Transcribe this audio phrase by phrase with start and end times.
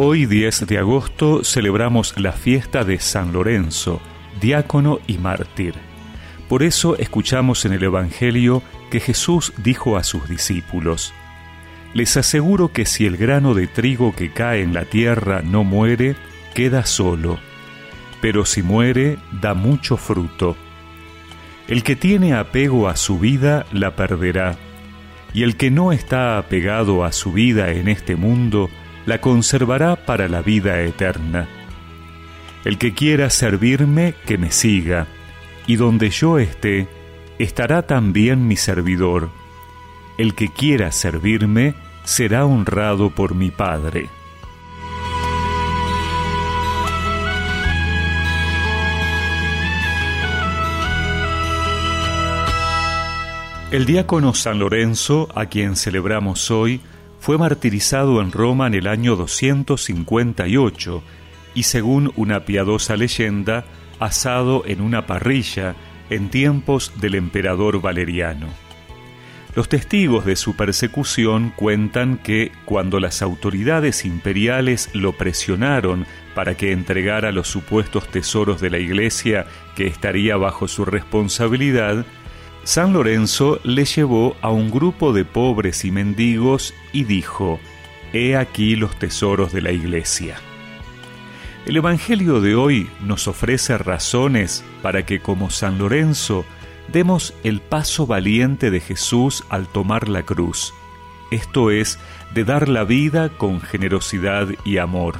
[0.00, 4.00] Hoy 10 de agosto celebramos la fiesta de San Lorenzo,
[4.40, 5.74] diácono y mártir.
[6.48, 11.12] Por eso escuchamos en el Evangelio que Jesús dijo a sus discípulos,
[11.94, 16.14] Les aseguro que si el grano de trigo que cae en la tierra no muere,
[16.54, 17.40] queda solo,
[18.20, 20.56] pero si muere, da mucho fruto.
[21.66, 24.56] El que tiene apego a su vida la perderá,
[25.34, 28.70] y el que no está apegado a su vida en este mundo
[29.08, 31.48] la conservará para la vida eterna.
[32.66, 35.06] El que quiera servirme, que me siga,
[35.66, 36.88] y donde yo esté,
[37.38, 39.30] estará también mi servidor.
[40.18, 44.10] El que quiera servirme, será honrado por mi Padre.
[53.70, 56.82] El diácono San Lorenzo, a quien celebramos hoy,
[57.20, 61.02] fue martirizado en Roma en el año 258
[61.54, 63.64] y según una piadosa leyenda,
[63.98, 65.74] asado en una parrilla
[66.10, 68.46] en tiempos del emperador Valeriano.
[69.54, 76.70] Los testigos de su persecución cuentan que cuando las autoridades imperiales lo presionaron para que
[76.70, 82.06] entregara los supuestos tesoros de la iglesia que estaría bajo su responsabilidad,
[82.64, 87.58] San Lorenzo le llevó a un grupo de pobres y mendigos y dijo,
[88.12, 90.36] He aquí los tesoros de la iglesia.
[91.66, 96.44] El Evangelio de hoy nos ofrece razones para que como San Lorenzo
[96.92, 100.72] demos el paso valiente de Jesús al tomar la cruz,
[101.30, 101.98] esto es,
[102.32, 105.16] de dar la vida con generosidad y amor.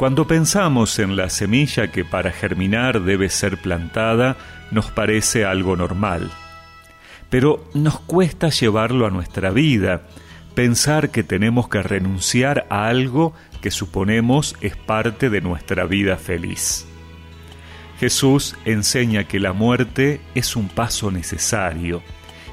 [0.00, 4.38] Cuando pensamos en la semilla que para germinar debe ser plantada,
[4.70, 6.30] nos parece algo normal.
[7.28, 10.00] Pero nos cuesta llevarlo a nuestra vida,
[10.54, 16.86] pensar que tenemos que renunciar a algo que suponemos es parte de nuestra vida feliz.
[17.98, 22.02] Jesús enseña que la muerte es un paso necesario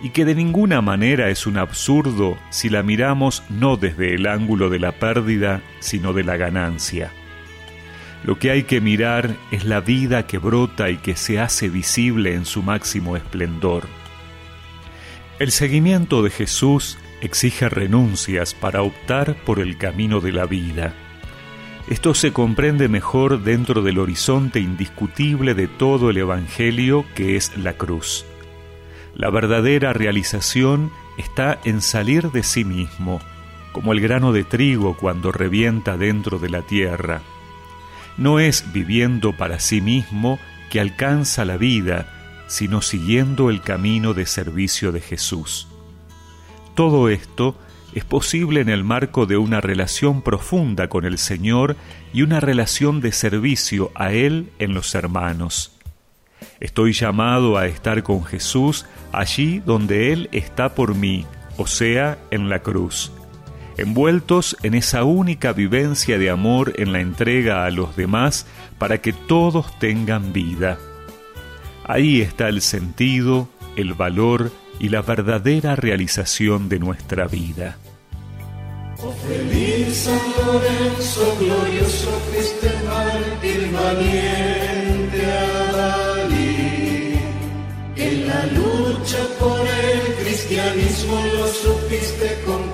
[0.00, 4.70] y que de ninguna manera es un absurdo si la miramos no desde el ángulo
[4.70, 7.10] de la pérdida, sino de la ganancia.
[8.24, 12.34] Lo que hay que mirar es la vida que brota y que se hace visible
[12.34, 13.88] en su máximo esplendor.
[15.40, 20.94] El seguimiento de Jesús exige renuncias para optar por el camino de la vida.
[21.88, 27.72] Esto se comprende mejor dentro del horizonte indiscutible de todo el Evangelio que es la
[27.72, 28.24] cruz.
[29.16, 33.20] La verdadera realización está en salir de sí mismo,
[33.72, 37.20] como el grano de trigo cuando revienta dentro de la tierra
[38.16, 40.38] no es viviendo para sí mismo
[40.70, 42.06] que alcanza la vida,
[42.46, 45.68] sino siguiendo el camino de servicio de Jesús.
[46.74, 47.56] Todo esto
[47.94, 51.76] es posible en el marco de una relación profunda con el Señor
[52.12, 55.78] y una relación de servicio a Él en los hermanos.
[56.60, 62.48] Estoy llamado a estar con Jesús allí donde Él está por mí, o sea, en
[62.48, 63.12] la cruz
[63.82, 68.46] envueltos en esa única vivencia de amor en la entrega a los demás
[68.78, 70.78] para que todos tengan vida.
[71.84, 77.76] Ahí está el sentido, el valor y la verdadera realización de nuestra vida.
[79.04, 82.22] Oh feliz San Lorenzo, glorioso
[83.72, 86.16] valiente a
[87.96, 92.71] En la lucha por el cristianismo lo supiste con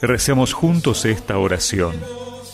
[0.02, 1.96] Recemos juntos esta oración.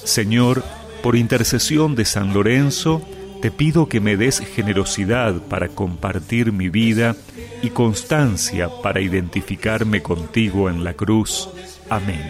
[0.03, 0.63] Señor,
[1.03, 3.01] por intercesión de San Lorenzo,
[3.41, 7.15] te pido que me des generosidad para compartir mi vida
[7.63, 11.49] y constancia para identificarme contigo en la cruz
[11.91, 12.23] Amén.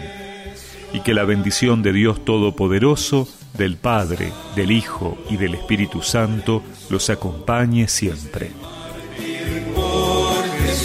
[0.92, 6.64] Y que la bendición de Dios Todopoderoso, del Padre, del Hijo y del Espíritu Santo
[6.90, 8.50] los acompañe siempre.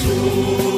[0.08, 0.77] Jesús,